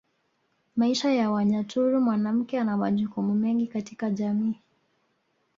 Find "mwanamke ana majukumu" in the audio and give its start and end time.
2.01-3.33